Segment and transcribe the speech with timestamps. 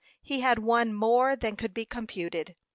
[0.23, 2.55] He had won more than could be computed.